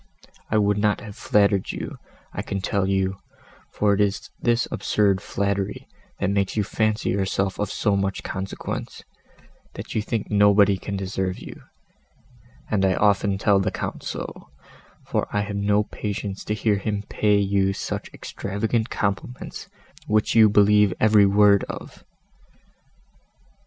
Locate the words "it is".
3.93-4.31